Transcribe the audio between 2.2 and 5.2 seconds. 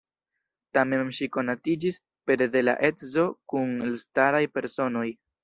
pere de la edzo kun elstaraj personoj.